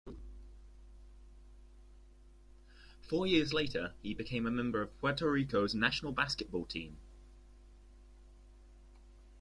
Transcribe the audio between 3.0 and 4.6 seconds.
Four years later he became a